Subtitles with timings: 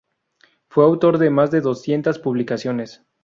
[0.67, 3.03] Fue autor de más de doscientas publicaciones.